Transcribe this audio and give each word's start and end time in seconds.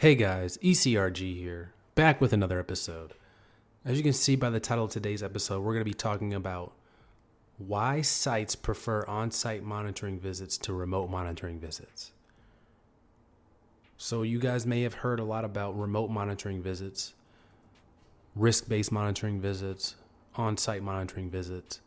Hey 0.00 0.14
guys, 0.14 0.56
ECRG 0.62 1.36
here, 1.36 1.74
back 1.94 2.22
with 2.22 2.32
another 2.32 2.58
episode. 2.58 3.12
As 3.84 3.98
you 3.98 4.02
can 4.02 4.14
see 4.14 4.34
by 4.34 4.48
the 4.48 4.58
title 4.58 4.86
of 4.86 4.90
today's 4.90 5.22
episode, 5.22 5.60
we're 5.60 5.74
going 5.74 5.84
to 5.84 5.90
be 5.90 5.92
talking 5.92 6.32
about 6.32 6.72
why 7.58 8.00
sites 8.00 8.56
prefer 8.56 9.04
on 9.04 9.30
site 9.30 9.62
monitoring 9.62 10.18
visits 10.18 10.56
to 10.56 10.72
remote 10.72 11.10
monitoring 11.10 11.60
visits. 11.60 12.12
So, 13.98 14.22
you 14.22 14.38
guys 14.38 14.64
may 14.64 14.80
have 14.84 14.94
heard 14.94 15.20
a 15.20 15.24
lot 15.24 15.44
about 15.44 15.78
remote 15.78 16.08
monitoring 16.08 16.62
visits, 16.62 17.12
risk 18.34 18.70
based 18.70 18.90
monitoring 18.90 19.38
visits, 19.38 19.96
on 20.34 20.56
site 20.56 20.82
monitoring 20.82 21.28
visits. 21.28 21.82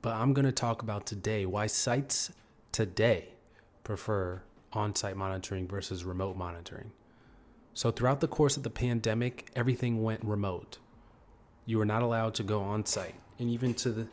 But 0.00 0.14
I'm 0.14 0.32
going 0.32 0.46
to 0.46 0.50
talk 0.50 0.80
about 0.80 1.04
today 1.04 1.44
why 1.44 1.66
sites 1.66 2.32
today 2.72 3.34
prefer 3.84 4.40
on 4.72 4.94
site 4.94 5.16
monitoring 5.16 5.66
versus 5.66 6.04
remote 6.04 6.36
monitoring. 6.36 6.92
So, 7.74 7.90
throughout 7.90 8.20
the 8.20 8.28
course 8.28 8.56
of 8.56 8.62
the 8.62 8.70
pandemic, 8.70 9.50
everything 9.54 10.02
went 10.02 10.24
remote. 10.24 10.78
You 11.66 11.78
were 11.78 11.84
not 11.84 12.02
allowed 12.02 12.34
to 12.34 12.42
go 12.42 12.62
on 12.62 12.84
site. 12.84 13.14
And 13.38 13.48
even 13.48 13.74
to 13.74 13.90
the 13.90 14.06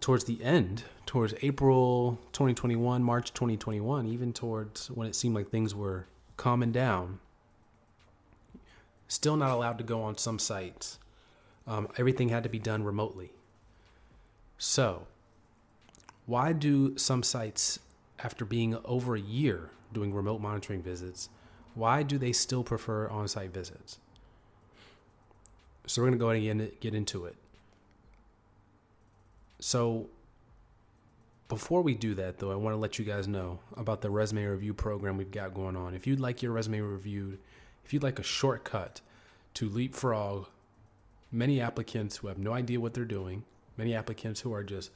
towards 0.00 0.24
the 0.24 0.42
end, 0.42 0.84
towards 1.06 1.34
April 1.42 2.18
2021, 2.32 3.02
March 3.02 3.32
2021, 3.34 4.06
even 4.06 4.32
towards 4.32 4.90
when 4.90 5.06
it 5.06 5.14
seemed 5.14 5.34
like 5.34 5.50
things 5.50 5.74
were 5.74 6.06
calming 6.36 6.72
down, 6.72 7.18
still 9.08 9.36
not 9.36 9.50
allowed 9.50 9.78
to 9.78 9.84
go 9.84 10.02
on 10.02 10.16
some 10.16 10.38
sites. 10.38 10.98
Um, 11.66 11.88
everything 11.98 12.30
had 12.30 12.42
to 12.44 12.48
be 12.48 12.58
done 12.58 12.82
remotely. 12.82 13.32
So, 14.58 15.06
why 16.26 16.52
do 16.52 16.96
some 16.96 17.22
sites, 17.22 17.78
after 18.22 18.44
being 18.44 18.76
over 18.84 19.14
a 19.14 19.20
year 19.20 19.70
doing 19.92 20.14
remote 20.14 20.40
monitoring 20.40 20.82
visits, 20.82 21.28
why 21.74 22.02
do 22.02 22.18
they 22.18 22.32
still 22.32 22.62
prefer 22.62 23.08
on 23.08 23.28
site 23.28 23.52
visits? 23.52 23.98
So, 25.86 26.00
we're 26.00 26.08
going 26.08 26.18
to 26.18 26.24
go 26.24 26.30
ahead 26.30 26.56
and 26.56 26.80
get 26.80 26.94
into 26.94 27.24
it. 27.24 27.34
So, 29.58 30.08
before 31.48 31.82
we 31.82 31.94
do 31.94 32.14
that, 32.14 32.38
though, 32.38 32.50
I 32.50 32.54
want 32.54 32.72
to 32.74 32.78
let 32.78 32.98
you 32.98 33.04
guys 33.04 33.28
know 33.28 33.58
about 33.76 34.00
the 34.00 34.10
resume 34.10 34.44
review 34.44 34.72
program 34.72 35.16
we've 35.18 35.30
got 35.30 35.52
going 35.52 35.76
on. 35.76 35.94
If 35.94 36.06
you'd 36.06 36.20
like 36.20 36.42
your 36.42 36.52
resume 36.52 36.80
reviewed, 36.80 37.38
if 37.84 37.92
you'd 37.92 38.02
like 38.02 38.18
a 38.18 38.22
shortcut 38.22 39.00
to 39.54 39.68
leapfrog 39.68 40.46
many 41.30 41.60
applicants 41.60 42.16
who 42.16 42.28
have 42.28 42.38
no 42.38 42.52
idea 42.52 42.80
what 42.80 42.94
they're 42.94 43.04
doing, 43.04 43.44
many 43.76 43.94
applicants 43.94 44.40
who 44.40 44.54
are 44.54 44.64
just 44.64 44.90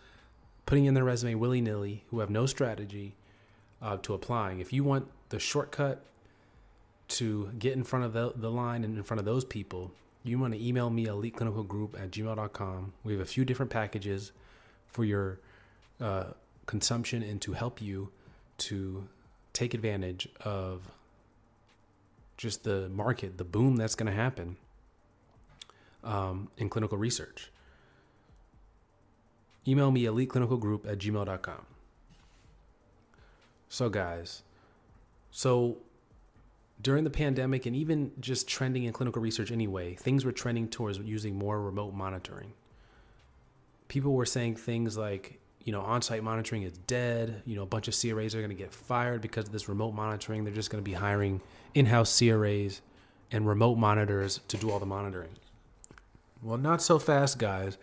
putting 0.66 0.84
in 0.84 0.94
their 0.94 1.04
resume 1.04 1.34
willy 1.36 1.60
nilly, 1.60 2.04
who 2.10 2.18
have 2.18 2.28
no 2.28 2.44
strategy 2.44 3.14
uh, 3.80 3.96
to 3.98 4.14
applying, 4.14 4.60
if 4.60 4.72
you 4.72 4.84
want 4.84 5.08
the 5.28 5.38
shortcut 5.38 6.04
to 7.08 7.50
get 7.58 7.72
in 7.74 7.84
front 7.84 8.04
of 8.04 8.12
the, 8.12 8.32
the 8.34 8.50
line 8.50 8.84
and 8.84 8.96
in 8.96 9.02
front 9.02 9.20
of 9.20 9.24
those 9.24 9.44
people, 9.44 9.92
you 10.24 10.38
want 10.38 10.52
to 10.52 10.62
email 10.62 10.90
me 10.90 11.06
eliteclinicalgroup 11.06 12.00
at 12.00 12.10
gmail.com. 12.10 12.92
We 13.04 13.12
have 13.12 13.22
a 13.22 13.26
few 13.26 13.44
different 13.44 13.70
packages 13.70 14.32
for 14.88 15.04
your 15.04 15.38
uh, 16.00 16.24
consumption 16.66 17.22
and 17.22 17.40
to 17.42 17.52
help 17.52 17.80
you 17.80 18.10
to 18.58 19.08
take 19.52 19.72
advantage 19.72 20.28
of 20.40 20.90
just 22.36 22.64
the 22.64 22.88
market, 22.88 23.38
the 23.38 23.44
boom 23.44 23.76
that's 23.76 23.94
going 23.94 24.10
to 24.10 24.16
happen 24.16 24.56
um, 26.02 26.48
in 26.58 26.68
clinical 26.68 26.98
research. 26.98 27.50
Email 29.68 29.90
me 29.90 30.04
eliteclinicalgroup 30.04 30.86
at 30.90 30.98
gmail.com. 30.98 31.66
So, 33.68 33.88
guys, 33.88 34.42
so 35.30 35.78
during 36.80 37.04
the 37.04 37.10
pandemic 37.10 37.66
and 37.66 37.74
even 37.74 38.12
just 38.20 38.46
trending 38.46 38.84
in 38.84 38.92
clinical 38.92 39.20
research 39.20 39.50
anyway, 39.50 39.94
things 39.94 40.24
were 40.24 40.32
trending 40.32 40.68
towards 40.68 40.98
using 40.98 41.36
more 41.36 41.60
remote 41.60 41.94
monitoring 41.94 42.52
people 43.88 44.14
were 44.14 44.26
saying 44.26 44.56
things 44.56 44.96
like, 44.96 45.38
you 45.64 45.72
know, 45.72 45.80
on-site 45.80 46.22
monitoring 46.22 46.62
is 46.62 46.72
dead. 46.86 47.42
You 47.44 47.56
know, 47.56 47.62
a 47.62 47.66
bunch 47.66 47.88
of 47.88 47.94
CRAs 47.94 48.34
are 48.34 48.38
going 48.38 48.50
to 48.50 48.56
get 48.56 48.72
fired 48.72 49.20
because 49.20 49.46
of 49.46 49.52
this 49.52 49.68
remote 49.68 49.92
monitoring. 49.92 50.44
They're 50.44 50.54
just 50.54 50.70
going 50.70 50.82
to 50.82 50.88
be 50.88 50.94
hiring 50.94 51.40
in-house 51.74 52.16
CRAs 52.18 52.80
and 53.32 53.46
remote 53.46 53.76
monitors 53.76 54.40
to 54.48 54.56
do 54.56 54.70
all 54.70 54.78
the 54.78 54.86
monitoring. 54.86 55.32
Well, 56.42 56.58
not 56.58 56.82
so 56.82 56.98
fast, 56.98 57.38
guys. 57.38 57.78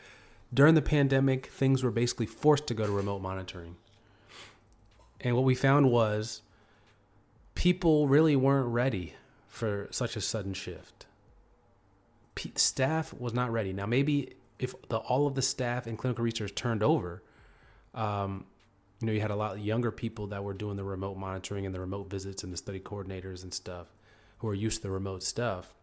During 0.53 0.75
the 0.75 0.81
pandemic, 0.81 1.47
things 1.47 1.83
were 1.83 1.91
basically 1.91 2.27
forced 2.27 2.67
to 2.67 2.73
go 2.73 2.85
to 2.85 2.91
remote 2.91 3.21
monitoring. 3.21 3.77
And 5.21 5.35
what 5.35 5.45
we 5.45 5.55
found 5.55 5.89
was 5.89 6.41
people 7.55 8.07
really 8.07 8.35
weren't 8.35 8.67
ready 8.67 9.15
for 9.47 9.87
such 9.91 10.15
a 10.15 10.21
sudden 10.21 10.53
shift. 10.53 11.05
P- 12.35 12.51
staff 12.55 13.13
was 13.13 13.33
not 13.33 13.51
ready. 13.51 13.73
Now, 13.73 13.85
maybe 13.85 14.33
if 14.59 14.75
the, 14.89 14.97
all 14.97 15.27
of 15.27 15.35
the 15.35 15.41
staff 15.41 15.87
in 15.87 15.97
clinical 15.97 16.23
research 16.23 16.53
turned 16.55 16.83
over, 16.83 17.23
um, 17.93 18.45
you 18.99 19.07
know, 19.07 19.13
you 19.13 19.21
had 19.21 19.31
a 19.31 19.35
lot 19.35 19.55
of 19.55 19.59
younger 19.59 19.91
people 19.91 20.27
that 20.27 20.43
were 20.43 20.53
doing 20.53 20.77
the 20.77 20.83
remote 20.83 21.17
monitoring 21.17 21.65
and 21.65 21.73
the 21.73 21.79
remote 21.79 22.09
visits 22.09 22.43
and 22.43 22.51
the 22.51 22.57
study 22.57 22.79
coordinators 22.79 23.43
and 23.43 23.53
stuff 23.53 23.87
who 24.39 24.47
are 24.47 24.53
used 24.53 24.77
to 24.77 24.83
the 24.83 24.91
remote 24.91 25.23
stuff. 25.23 25.73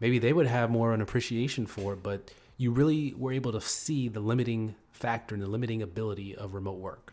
Maybe 0.00 0.18
they 0.18 0.32
would 0.32 0.46
have 0.46 0.70
more 0.70 0.92
an 0.92 1.00
appreciation 1.00 1.66
for 1.66 1.94
it, 1.94 2.02
but 2.02 2.30
you 2.56 2.70
really 2.70 3.14
were 3.16 3.32
able 3.32 3.52
to 3.52 3.60
see 3.60 4.08
the 4.08 4.20
limiting 4.20 4.74
factor 4.92 5.34
and 5.34 5.42
the 5.42 5.48
limiting 5.48 5.82
ability 5.82 6.34
of 6.34 6.54
remote 6.54 6.78
work. 6.78 7.12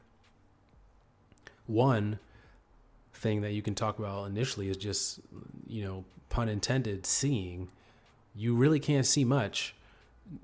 One 1.66 2.20
thing 3.14 3.42
that 3.42 3.52
you 3.52 3.62
can 3.62 3.76
talk 3.76 4.00
about 4.00 4.26
initially 4.28 4.70
is 4.70 4.78
just, 4.78 5.20
you 5.68 5.84
know, 5.84 6.06
pun 6.30 6.50
intended, 6.50 7.06
seeing. 7.06 7.70
You 8.36 8.56
really 8.56 8.80
can't 8.80 9.06
see 9.06 9.24
much 9.24 9.76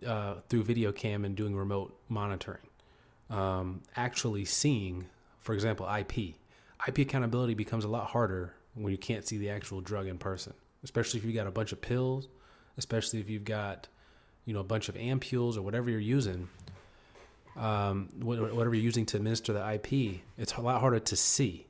uh, 0.05 0.35
through 0.49 0.63
video 0.63 0.91
cam 0.91 1.25
and 1.25 1.35
doing 1.35 1.55
remote 1.55 1.97
monitoring. 2.09 2.61
Um, 3.29 3.81
actually 3.95 4.45
seeing, 4.45 5.05
for 5.39 5.53
example, 5.53 5.87
IP. 5.87 6.35
IP 6.87 6.99
accountability 6.99 7.53
becomes 7.53 7.83
a 7.83 7.87
lot 7.87 8.07
harder 8.07 8.53
when 8.75 8.91
you 8.91 8.97
can't 8.97 9.27
see 9.27 9.37
the 9.37 9.49
actual 9.49 9.81
drug 9.81 10.07
in 10.07 10.17
person, 10.17 10.53
especially 10.83 11.19
if 11.19 11.25
you've 11.25 11.35
got 11.35 11.47
a 11.47 11.51
bunch 11.51 11.71
of 11.71 11.81
pills, 11.81 12.27
especially 12.77 13.19
if 13.19 13.29
you've 13.29 13.43
got, 13.43 13.87
you 14.49 14.55
know, 14.55 14.61
a 14.61 14.63
bunch 14.63 14.89
of 14.89 14.95
ampules 14.95 15.57
or 15.57 15.61
whatever 15.61 15.91
you're 15.91 15.99
using, 15.99 16.49
um, 17.55 18.09
whatever 18.19 18.73
you're 18.73 18.83
using 18.83 19.05
to 19.05 19.17
administer 19.17 19.53
the 19.53 19.73
IP, 19.73 20.21
it's 20.39 20.53
a 20.53 20.61
lot 20.61 20.81
harder 20.81 20.99
to 20.99 21.15
see. 21.15 21.67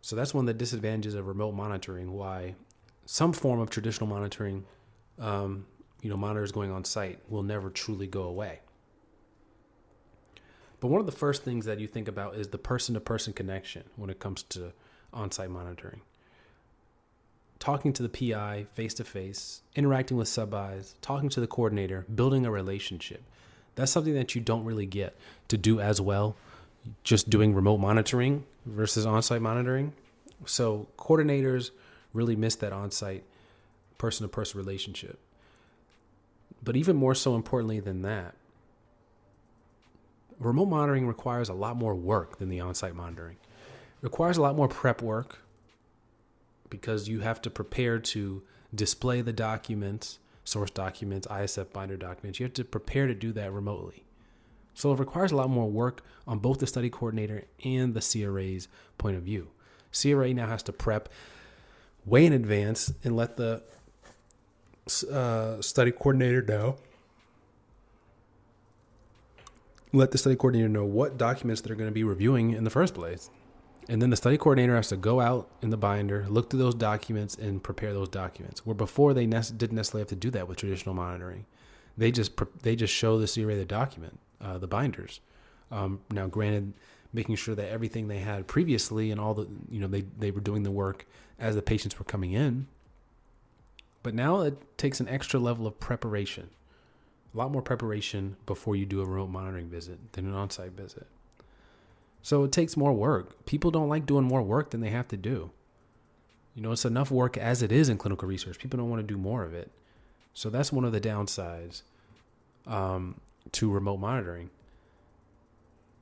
So 0.00 0.16
that's 0.16 0.34
one 0.34 0.42
of 0.42 0.46
the 0.48 0.54
disadvantages 0.54 1.14
of 1.14 1.28
remote 1.28 1.52
monitoring. 1.52 2.10
Why 2.10 2.56
some 3.06 3.32
form 3.32 3.60
of 3.60 3.70
traditional 3.70 4.08
monitoring 4.08 4.64
um, 5.20 5.66
you 6.02 6.10
know, 6.10 6.16
monitors 6.16 6.50
going 6.50 6.72
on 6.72 6.84
site 6.84 7.20
will 7.28 7.44
never 7.44 7.70
truly 7.70 8.08
go 8.08 8.22
away. 8.24 8.62
But 10.80 10.88
one 10.88 10.98
of 10.98 11.06
the 11.06 11.12
first 11.12 11.44
things 11.44 11.66
that 11.66 11.78
you 11.78 11.86
think 11.86 12.08
about 12.08 12.34
is 12.34 12.48
the 12.48 12.58
person 12.58 12.94
to 12.94 13.00
person 13.00 13.32
connection 13.32 13.84
when 13.94 14.10
it 14.10 14.18
comes 14.18 14.42
to 14.44 14.72
on 15.12 15.30
site 15.30 15.50
monitoring. 15.50 16.00
Talking 17.58 17.92
to 17.94 18.06
the 18.06 18.08
PI 18.08 18.66
face 18.72 18.94
to 18.94 19.04
face, 19.04 19.62
interacting 19.74 20.16
with 20.16 20.28
sub 20.28 20.54
Is, 20.54 20.94
talking 21.02 21.28
to 21.30 21.40
the 21.40 21.46
coordinator, 21.46 22.06
building 22.14 22.46
a 22.46 22.50
relationship. 22.50 23.22
That's 23.74 23.90
something 23.90 24.14
that 24.14 24.34
you 24.34 24.40
don't 24.40 24.64
really 24.64 24.86
get 24.86 25.16
to 25.48 25.56
do 25.56 25.80
as 25.80 26.00
well, 26.00 26.36
just 27.02 27.30
doing 27.30 27.54
remote 27.54 27.78
monitoring 27.78 28.44
versus 28.64 29.06
on 29.06 29.22
site 29.22 29.42
monitoring. 29.42 29.92
So 30.46 30.88
coordinators 30.96 31.70
really 32.12 32.36
miss 32.36 32.54
that 32.56 32.72
on 32.72 32.90
site 32.90 33.24
person 33.98 34.24
to 34.24 34.28
person 34.28 34.58
relationship. 34.58 35.18
But 36.62 36.76
even 36.76 36.96
more 36.96 37.14
so 37.14 37.34
importantly 37.34 37.80
than 37.80 38.02
that, 38.02 38.34
remote 40.38 40.66
monitoring 40.66 41.06
requires 41.06 41.48
a 41.48 41.54
lot 41.54 41.76
more 41.76 41.94
work 41.94 42.38
than 42.38 42.48
the 42.48 42.60
on 42.60 42.74
site 42.74 42.94
monitoring. 42.94 43.36
It 44.00 44.02
requires 44.02 44.36
a 44.36 44.42
lot 44.42 44.56
more 44.56 44.68
prep 44.68 45.02
work 45.02 45.38
because 46.70 47.08
you 47.08 47.20
have 47.20 47.40
to 47.42 47.50
prepare 47.50 47.98
to 47.98 48.42
display 48.74 49.20
the 49.20 49.32
documents, 49.32 50.18
source 50.44 50.70
documents, 50.70 51.26
ISF 51.26 51.72
binder 51.72 51.96
documents. 51.96 52.38
You 52.38 52.44
have 52.44 52.54
to 52.54 52.64
prepare 52.64 53.06
to 53.06 53.14
do 53.14 53.32
that 53.32 53.52
remotely. 53.52 54.04
So 54.74 54.92
it 54.92 54.98
requires 54.98 55.32
a 55.32 55.36
lot 55.36 55.50
more 55.50 55.68
work 55.68 56.02
on 56.26 56.38
both 56.38 56.58
the 56.58 56.66
study 56.66 56.88
coordinator 56.88 57.44
and 57.64 57.94
the 57.94 58.00
CRA's 58.00 58.68
point 58.96 59.16
of 59.16 59.24
view. 59.24 59.48
CRA 59.90 60.32
now 60.32 60.46
has 60.46 60.62
to 60.64 60.72
prep 60.72 61.08
way 62.04 62.24
in 62.24 62.32
advance 62.32 62.92
and 63.02 63.16
let 63.16 63.36
the 63.36 63.62
uh, 65.12 65.60
study 65.60 65.90
coordinator 65.90 66.42
know. 66.42 66.76
Let 69.92 70.10
the 70.10 70.18
study 70.18 70.36
coordinator 70.36 70.68
know 70.68 70.84
what 70.84 71.18
documents 71.18 71.60
they're 71.60 71.76
going 71.76 71.90
to 71.90 71.94
be 71.94 72.04
reviewing 72.04 72.52
in 72.52 72.64
the 72.64 72.70
first 72.70 72.94
place. 72.94 73.30
And 73.88 74.02
then 74.02 74.10
the 74.10 74.16
study 74.16 74.36
coordinator 74.36 74.76
has 74.76 74.88
to 74.88 74.96
go 74.96 75.20
out 75.20 75.50
in 75.62 75.70
the 75.70 75.78
binder, 75.78 76.26
look 76.28 76.50
through 76.50 76.58
those 76.58 76.74
documents, 76.74 77.34
and 77.36 77.62
prepare 77.62 77.94
those 77.94 78.10
documents. 78.10 78.66
Where 78.66 78.74
before 78.74 79.14
they 79.14 79.26
ne- 79.26 79.40
didn't 79.56 79.76
necessarily 79.76 80.02
have 80.02 80.08
to 80.08 80.16
do 80.16 80.30
that 80.30 80.46
with 80.46 80.58
traditional 80.58 80.94
monitoring, 80.94 81.46
they 81.96 82.12
just 82.12 82.36
pre- 82.36 82.48
they 82.62 82.76
just 82.76 82.92
show 82.92 83.18
the 83.18 83.26
CRA 83.26 83.56
the 83.56 83.64
document, 83.64 84.20
uh, 84.42 84.58
the 84.58 84.66
binders. 84.66 85.20
Um, 85.70 86.00
now, 86.10 86.26
granted, 86.26 86.74
making 87.14 87.36
sure 87.36 87.54
that 87.54 87.70
everything 87.70 88.08
they 88.08 88.18
had 88.18 88.46
previously 88.46 89.10
and 89.10 89.18
all 89.18 89.32
the 89.32 89.48
you 89.70 89.80
know 89.80 89.86
they 89.86 90.02
they 90.18 90.30
were 90.30 90.40
doing 90.40 90.64
the 90.64 90.70
work 90.70 91.06
as 91.38 91.54
the 91.54 91.62
patients 91.62 91.98
were 91.98 92.04
coming 92.04 92.32
in. 92.32 92.66
But 94.02 94.14
now 94.14 94.42
it 94.42 94.78
takes 94.78 95.00
an 95.00 95.08
extra 95.08 95.40
level 95.40 95.66
of 95.66 95.80
preparation, 95.80 96.50
a 97.34 97.38
lot 97.38 97.50
more 97.50 97.62
preparation 97.62 98.36
before 98.46 98.76
you 98.76 98.86
do 98.86 99.00
a 99.00 99.06
remote 99.06 99.30
monitoring 99.30 99.68
visit 99.68 100.12
than 100.12 100.26
an 100.26 100.34
on-site 100.34 100.72
visit. 100.72 101.06
So 102.22 102.44
it 102.44 102.52
takes 102.52 102.76
more 102.76 102.92
work. 102.92 103.46
People 103.46 103.70
don't 103.70 103.88
like 103.88 104.06
doing 104.06 104.24
more 104.24 104.42
work 104.42 104.70
than 104.70 104.80
they 104.80 104.90
have 104.90 105.08
to 105.08 105.16
do. 105.16 105.50
You 106.54 106.62
know, 106.62 106.72
it's 106.72 106.84
enough 106.84 107.10
work 107.10 107.36
as 107.36 107.62
it 107.62 107.70
is 107.70 107.88
in 107.88 107.98
clinical 107.98 108.28
research. 108.28 108.58
People 108.58 108.78
don't 108.78 108.90
want 108.90 109.00
to 109.00 109.06
do 109.06 109.16
more 109.16 109.44
of 109.44 109.54
it. 109.54 109.70
So 110.34 110.50
that's 110.50 110.72
one 110.72 110.84
of 110.84 110.92
the 110.92 111.00
downsides 111.00 111.82
um, 112.66 113.20
to 113.52 113.70
remote 113.70 113.98
monitoring. 113.98 114.50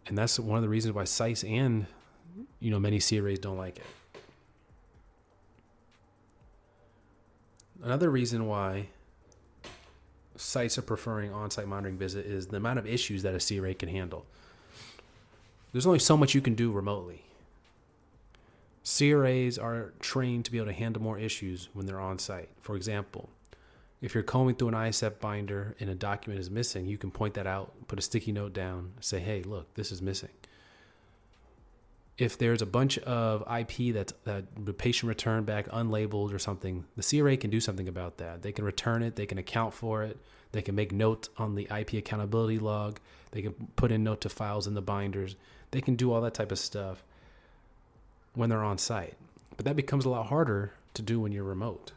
And 0.06 0.16
that's 0.16 0.38
one 0.38 0.56
of 0.56 0.62
the 0.62 0.68
reasons 0.68 0.94
why 0.94 1.04
sites 1.04 1.44
and, 1.44 1.86
you 2.60 2.70
know, 2.70 2.78
many 2.78 3.00
CRAs 3.00 3.38
don't 3.38 3.56
like 3.56 3.78
it. 3.78 3.84
Another 7.82 8.10
reason 8.10 8.46
why 8.46 8.88
sites 10.36 10.78
are 10.78 10.82
preferring 10.82 11.32
on-site 11.32 11.68
monitoring 11.68 11.98
visit 11.98 12.26
is 12.26 12.46
the 12.46 12.56
amount 12.56 12.78
of 12.78 12.86
issues 12.86 13.22
that 13.22 13.34
a 13.34 13.38
CRA 13.38 13.74
can 13.74 13.88
handle 13.88 14.26
there's 15.72 15.86
only 15.86 15.98
so 15.98 16.16
much 16.16 16.34
you 16.34 16.40
can 16.40 16.54
do 16.54 16.70
remotely. 16.70 17.22
CRAs 18.86 19.58
are 19.58 19.92
trained 19.98 20.44
to 20.44 20.52
be 20.52 20.58
able 20.58 20.68
to 20.68 20.72
handle 20.72 21.02
more 21.02 21.18
issues 21.18 21.68
when 21.74 21.86
they're 21.86 22.00
on 22.00 22.18
site. 22.18 22.48
For 22.60 22.76
example, 22.76 23.28
if 24.00 24.14
you're 24.14 24.22
combing 24.22 24.54
through 24.54 24.68
an 24.68 24.74
ISF 24.74 25.18
binder 25.18 25.74
and 25.80 25.90
a 25.90 25.94
document 25.94 26.40
is 26.40 26.50
missing, 26.50 26.86
you 26.86 26.96
can 26.96 27.10
point 27.10 27.34
that 27.34 27.46
out, 27.46 27.72
put 27.88 27.98
a 27.98 28.02
sticky 28.02 28.30
note 28.30 28.52
down, 28.52 28.92
say, 29.00 29.18
hey, 29.18 29.42
look, 29.42 29.74
this 29.74 29.90
is 29.90 30.00
missing. 30.00 30.30
If 32.16 32.38
there's 32.38 32.62
a 32.62 32.66
bunch 32.66 32.98
of 32.98 33.42
IP 33.50 33.92
that's, 33.92 34.12
that 34.24 34.44
the 34.64 34.72
patient 34.72 35.08
returned 35.08 35.46
back 35.46 35.66
unlabeled 35.68 36.32
or 36.32 36.38
something, 36.38 36.84
the 36.96 37.02
CRA 37.02 37.36
can 37.36 37.50
do 37.50 37.60
something 37.60 37.88
about 37.88 38.18
that. 38.18 38.42
They 38.42 38.52
can 38.52 38.64
return 38.64 39.02
it, 39.02 39.16
they 39.16 39.26
can 39.26 39.38
account 39.38 39.74
for 39.74 40.04
it, 40.04 40.16
they 40.52 40.62
can 40.62 40.74
make 40.74 40.92
note 40.92 41.28
on 41.36 41.56
the 41.56 41.68
IP 41.76 41.94
accountability 41.94 42.58
log, 42.58 43.00
they 43.32 43.42
can 43.42 43.52
put 43.76 43.90
in 43.90 44.04
note 44.04 44.20
to 44.22 44.28
files 44.28 44.66
in 44.66 44.74
the 44.74 44.80
binders, 44.80 45.36
they 45.70 45.80
can 45.80 45.96
do 45.96 46.12
all 46.12 46.20
that 46.20 46.34
type 46.34 46.52
of 46.52 46.58
stuff 46.58 47.02
when 48.34 48.50
they're 48.50 48.62
on 48.62 48.78
site. 48.78 49.14
But 49.56 49.64
that 49.64 49.76
becomes 49.76 50.04
a 50.04 50.10
lot 50.10 50.26
harder 50.26 50.72
to 50.94 51.02
do 51.02 51.20
when 51.20 51.32
you're 51.32 51.44
remote. 51.44 51.92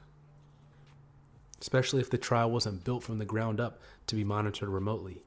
Especially 1.62 2.00
if 2.00 2.10
the 2.10 2.18
trial 2.18 2.50
wasn't 2.50 2.84
built 2.84 3.04
from 3.04 3.20
the 3.20 3.26
ground 3.26 3.60
up 3.60 3.80
to 4.08 4.16
be 4.16 4.24
monitored 4.24 4.70
remotely. 4.70 5.22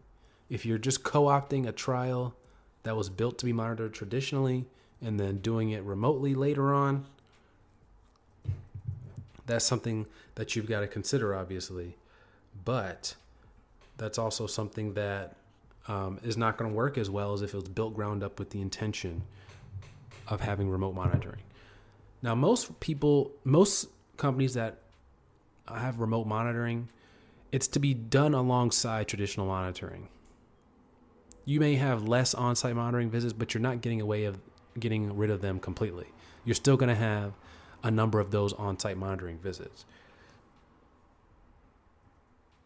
If 0.49 0.65
you're 0.65 0.79
just 0.79 1.03
co 1.03 1.25
opting 1.25 1.67
a 1.67 1.73
trial 1.73 2.35
that 2.83 2.97
was 2.97 3.09
built 3.09 3.39
to 3.39 3.44
be 3.44 3.53
monitored 3.53 3.93
traditionally 3.93 4.65
and 5.00 5.21
then 5.21 5.39
doing 5.39 5.71
it 5.71 5.83
remotely 5.83 6.35
later 6.35 6.73
on, 6.73 7.05
that's 9.47 9.65
something 9.65 10.06
that 10.35 10.56
you've 10.56 10.69
got 10.69 10.81
to 10.81 10.87
consider, 10.87 11.35
obviously. 11.35 11.97
But 12.65 13.15
that's 13.99 14.19
also 14.19 14.47
something 14.47 14.94
that 14.94 15.37
um, 15.88 16.19
is 16.23 16.37
not 16.37 16.56
going 16.56 16.70
to 16.70 16.76
work 16.76 16.96
as 16.96 17.11
well 17.11 17.32
as 17.32 17.43
if 17.43 17.55
it 17.55 17.56
was 17.56 17.69
built 17.69 17.94
ground 17.94 18.23
up 18.23 18.38
with 18.38 18.50
the 18.50 18.61
intention 18.61 19.23
of 20.29 20.40
having 20.40 20.70
remote 20.70 20.94
monitoring. 20.94 21.43
Now, 22.23 22.34
most 22.34 22.79
people, 22.81 23.32
most 23.44 23.88
companies 24.17 24.55
that 24.55 24.79
have 25.69 25.99
remote 25.99 26.26
monitoring, 26.26 26.88
it's 27.50 27.67
to 27.69 27.81
be 27.81 27.94
done 27.94 28.34
alongside 28.34 29.08
traditional 29.08 29.46
monitoring. 29.46 30.08
You 31.44 31.58
may 31.58 31.75
have 31.75 32.06
less 32.06 32.34
on-site 32.34 32.76
monitoring 32.76 33.11
visits, 33.11 33.32
but 33.32 33.52
you're 33.52 33.61
not 33.61 33.81
getting 33.81 34.00
away 34.00 34.25
of 34.25 34.38
getting 34.79 35.17
rid 35.17 35.31
of 35.31 35.40
them 35.40 35.58
completely. 35.58 36.06
You're 36.44 36.55
still 36.55 36.76
going 36.76 36.88
to 36.88 36.94
have 36.94 37.32
a 37.82 37.90
number 37.90 38.20
of 38.20 38.31
those 38.31 38.52
on-site 38.52 38.96
monitoring 38.96 39.38
visits. 39.38 39.84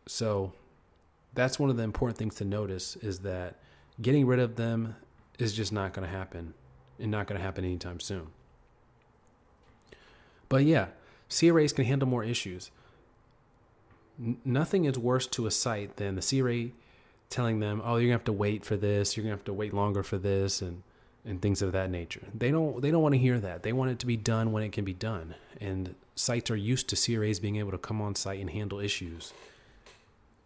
So 0.06 0.52
that's 1.36 1.58
one 1.58 1.70
of 1.70 1.76
the 1.76 1.82
important 1.84 2.18
things 2.18 2.34
to 2.36 2.44
notice 2.44 2.96
is 2.96 3.20
that 3.20 3.56
getting 4.02 4.26
rid 4.26 4.40
of 4.40 4.56
them 4.56 4.96
is 5.38 5.52
just 5.52 5.72
not 5.72 5.92
going 5.92 6.06
to 6.06 6.12
happen 6.12 6.54
and 6.98 7.10
not 7.10 7.26
going 7.26 7.38
to 7.38 7.44
happen 7.44 7.64
anytime 7.64 8.00
soon. 8.00 8.28
But 10.48 10.64
yeah, 10.64 10.88
CRAs 11.28 11.72
can 11.72 11.84
handle 11.84 12.08
more 12.08 12.24
issues. 12.24 12.70
N- 14.18 14.38
nothing 14.44 14.86
is 14.86 14.98
worse 14.98 15.26
to 15.28 15.46
a 15.46 15.50
site 15.50 15.96
than 15.96 16.14
the 16.14 16.22
CRA 16.22 16.70
telling 17.28 17.60
them, 17.60 17.82
"Oh, 17.84 17.96
you're 17.96 18.08
going 18.08 18.08
to 18.08 18.12
have 18.12 18.24
to 18.24 18.32
wait 18.32 18.64
for 18.64 18.76
this. 18.76 19.16
You're 19.16 19.24
going 19.24 19.32
to 19.32 19.38
have 19.38 19.44
to 19.44 19.52
wait 19.52 19.74
longer 19.74 20.02
for 20.02 20.18
this 20.18 20.62
and 20.62 20.82
and 21.25 21.42
things 21.42 21.61
of 21.61 21.72
that 21.72 21.90
nature." 21.90 22.22
They 22.32 22.50
don't 22.50 22.80
they 22.80 22.90
don't 22.90 23.02
want 23.02 23.14
to 23.14 23.18
hear 23.18 23.40
that. 23.40 23.62
They 23.62 23.72
want 23.72 23.90
it 23.90 23.99
to 23.99 24.06
be 24.06 24.16
done 24.16 24.52
when 24.52 24.62
it 24.62 24.72
can 24.72 24.84
be 24.84 24.94
done. 24.94 25.34
And 25.61 25.96
sites 26.14 26.50
are 26.50 26.56
used 26.56 26.88
to 26.88 26.96
CRAs 26.96 27.40
being 27.40 27.56
able 27.56 27.72
to 27.72 27.78
come 27.78 28.00
on 28.00 28.14
site 28.14 28.40
and 28.40 28.49
handle 28.49 28.78
issues 28.78 29.32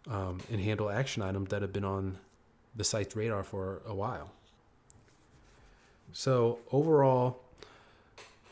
um, 0.09 0.39
and 0.51 0.61
handle 0.61 0.89
action 0.89 1.21
items 1.21 1.49
that 1.49 1.61
have 1.61 1.73
been 1.73 1.85
on 1.85 2.17
the 2.75 2.83
site's 2.83 3.15
radar 3.15 3.43
for 3.43 3.81
a 3.85 3.93
while. 3.93 4.31
So 6.13 6.59
overall, 6.71 7.41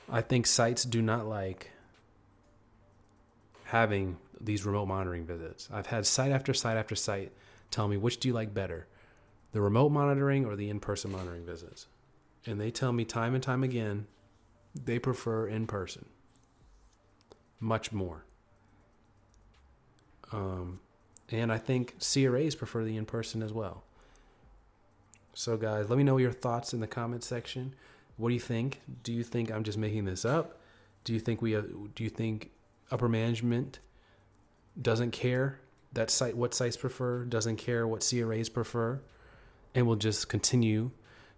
I 0.09 0.21
think 0.21 0.47
sites 0.47 0.83
do 0.83 1.01
not 1.01 1.27
like 1.27 1.71
having 3.65 4.17
these 4.41 4.65
remote 4.65 4.87
monitoring 4.87 5.25
visits. 5.25 5.69
I've 5.71 5.87
had 5.87 6.05
site 6.05 6.31
after 6.31 6.53
site 6.53 6.77
after 6.77 6.95
site 6.95 7.31
tell 7.71 7.87
me 7.87 7.97
which 7.97 8.19
do 8.19 8.29
you 8.29 8.33
like 8.33 8.53
better, 8.53 8.87
the 9.51 9.61
remote 9.61 9.89
monitoring 9.89 10.45
or 10.45 10.55
the 10.55 10.69
in-person 10.69 11.11
monitoring 11.11 11.45
visits, 11.45 11.87
and 12.45 12.59
they 12.59 12.71
tell 12.71 12.93
me 12.93 13.05
time 13.05 13.33
and 13.33 13.43
time 13.43 13.63
again 13.63 14.07
they 14.73 14.99
prefer 14.99 15.47
in 15.47 15.67
person 15.67 16.05
much 17.59 17.91
more. 17.91 18.23
Um, 20.31 20.79
and 21.31 21.51
I 21.51 21.57
think 21.57 21.95
CRAs 21.99 22.55
prefer 22.55 22.83
the 22.83 22.97
in 22.97 23.05
person 23.05 23.41
as 23.41 23.53
well. 23.53 23.83
So, 25.33 25.57
guys, 25.57 25.89
let 25.89 25.97
me 25.97 26.03
know 26.03 26.17
your 26.17 26.31
thoughts 26.31 26.73
in 26.73 26.79
the 26.79 26.87
comment 26.87 27.23
section. 27.23 27.73
What 28.17 28.29
do 28.29 28.33
you 28.33 28.39
think? 28.39 28.81
Do 29.03 29.13
you 29.13 29.23
think 29.23 29.51
I'm 29.51 29.63
just 29.63 29.77
making 29.77 30.05
this 30.05 30.25
up? 30.25 30.59
Do 31.03 31.13
you 31.13 31.19
think 31.19 31.41
we 31.41 31.53
have, 31.53 31.67
do 31.95 32.03
you 32.03 32.09
think 32.09 32.51
upper 32.91 33.07
management 33.07 33.79
doesn't 34.81 35.11
care 35.11 35.59
that 35.93 36.11
site 36.11 36.35
what 36.35 36.53
sites 36.53 36.77
prefer, 36.77 37.23
doesn't 37.23 37.55
care 37.55 37.87
what 37.87 38.07
CRAs 38.07 38.49
prefer, 38.49 38.99
and 39.73 39.87
will 39.87 39.95
just 39.95 40.29
continue 40.29 40.91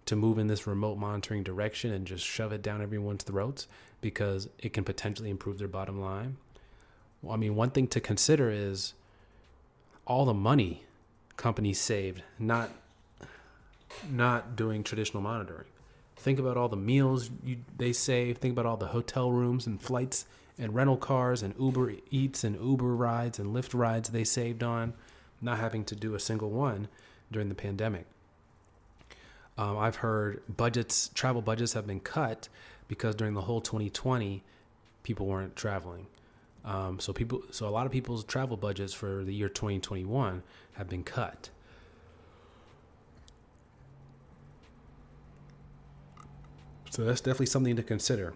to 0.05 0.15
move 0.15 0.39
in 0.39 0.47
this 0.47 0.65
remote 0.65 0.97
monitoring 0.97 1.43
direction 1.43 1.93
and 1.93 2.07
just 2.07 2.25
shove 2.25 2.51
it 2.51 2.61
down 2.61 2.81
everyone's 2.81 3.23
throats 3.23 3.67
because 4.01 4.49
it 4.59 4.73
can 4.73 4.83
potentially 4.83 5.29
improve 5.29 5.57
their 5.57 5.67
bottom 5.67 6.01
line? 6.01 6.37
Well, 7.21 7.33
I 7.33 7.37
mean, 7.37 7.55
one 7.55 7.69
thing 7.69 7.87
to 7.89 7.99
consider 7.99 8.49
is 8.49 8.93
all 10.05 10.25
the 10.25 10.33
money 10.33 10.83
companies 11.37 11.79
saved 11.79 12.23
not 12.37 12.69
not 14.09 14.55
doing 14.55 14.83
traditional 14.83 15.21
monitoring. 15.21 15.67
Think 16.15 16.39
about 16.39 16.55
all 16.55 16.69
the 16.69 16.77
meals 16.77 17.29
you, 17.43 17.57
they 17.77 17.93
save. 17.93 18.37
Think 18.37 18.53
about 18.53 18.65
all 18.65 18.77
the 18.77 18.87
hotel 18.87 19.31
rooms 19.31 19.67
and 19.67 19.81
flights 19.81 20.25
and 20.57 20.73
rental 20.75 20.97
cars 20.97 21.41
and 21.41 21.53
Uber 21.59 21.93
Eats 22.11 22.43
and 22.43 22.59
Uber 22.61 22.95
rides 22.95 23.39
and 23.39 23.55
Lyft 23.55 23.77
rides 23.77 24.09
they 24.09 24.23
saved 24.23 24.63
on 24.63 24.93
not 25.41 25.57
having 25.57 25.83
to 25.85 25.95
do 25.95 26.13
a 26.13 26.19
single 26.19 26.49
one 26.49 26.87
during 27.31 27.49
the 27.49 27.55
pandemic. 27.55 28.05
Um, 29.57 29.77
I've 29.77 29.97
heard 29.97 30.41
budgets, 30.47 31.09
travel 31.13 31.41
budgets 31.41 31.73
have 31.73 31.87
been 31.87 31.99
cut 31.99 32.47
because 32.87 33.15
during 33.15 33.33
the 33.33 33.41
whole 33.41 33.61
2020, 33.61 34.43
people 35.03 35.25
weren't 35.25 35.55
traveling. 35.55 36.07
Um, 36.63 36.99
so 36.99 37.11
people, 37.11 37.41
so 37.51 37.67
a 37.67 37.69
lot 37.69 37.85
of 37.85 37.91
people's 37.91 38.23
travel 38.23 38.57
budgets 38.57 38.93
for 38.93 39.23
the 39.23 39.33
year 39.33 39.49
2021 39.49 40.43
have 40.73 40.89
been 40.89 41.03
cut. 41.03 41.49
So 46.91 47.05
that's 47.05 47.21
definitely 47.21 47.45
something 47.47 47.75
to 47.77 47.83
consider. 47.83 48.33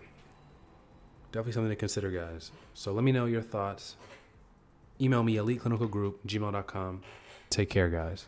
Definitely 1.32 1.51
something 1.51 1.70
to 1.70 1.75
consider, 1.75 2.10
guys. 2.10 2.51
So 2.74 2.94
let 2.94 3.03
me 3.03 3.12
know 3.12 3.25
your 3.25 3.41
thoughts. 3.41 3.98
Email 5.01 5.24
me 5.24 5.36
eliteclinicalgroup 5.36 6.15
gmail.com. 6.25 7.01
Take 7.50 7.70
care, 7.70 7.89
guys. 7.89 8.27